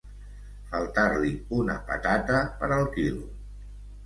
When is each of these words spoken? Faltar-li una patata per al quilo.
Faltar-li 0.71 1.33
una 1.59 1.75
patata 1.91 2.41
per 2.63 2.71
al 2.79 2.89
quilo. 2.97 3.31